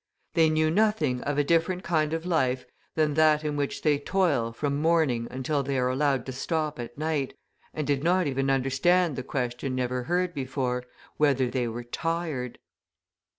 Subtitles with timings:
[0.33, 2.65] They knew nothing of a different kind of life
[2.95, 6.97] than that in which they toil from morning until they are allowed to stop at
[6.97, 7.35] night,
[7.71, 10.85] and did not even understand the question never heard before,
[11.17, 12.57] whether they were tired.